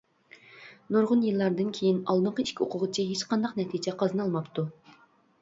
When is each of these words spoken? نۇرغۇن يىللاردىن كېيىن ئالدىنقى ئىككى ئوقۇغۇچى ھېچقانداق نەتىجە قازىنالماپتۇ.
نۇرغۇن 0.95 1.21
يىللاردىن 1.25 1.69
كېيىن 1.79 1.99
ئالدىنقى 2.15 2.47
ئىككى 2.47 2.65
ئوقۇغۇچى 2.67 3.07
ھېچقانداق 3.11 3.55
نەتىجە 3.61 3.95
قازىنالماپتۇ. 4.03 4.67